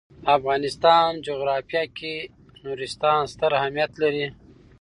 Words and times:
د 0.23 0.25
افغانستان 0.37 1.09
جغرافیه 1.27 1.83
کې 1.97 2.15
نورستان 2.63 3.21
ستر 3.33 3.51
اهمیت 3.59 3.91
لري. 4.03 4.27